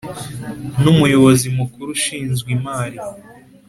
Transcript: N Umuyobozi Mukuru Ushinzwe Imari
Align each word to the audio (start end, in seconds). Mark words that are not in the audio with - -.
N 0.81 0.83
Umuyobozi 0.93 1.45
Mukuru 1.57 1.89
Ushinzwe 1.97 2.47
Imari 2.57 2.99